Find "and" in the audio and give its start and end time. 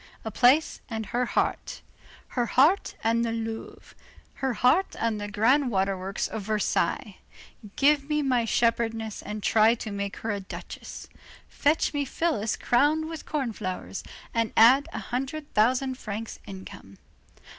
0.89-1.05, 3.03-3.23, 4.97-5.21, 9.21-9.43, 14.33-14.53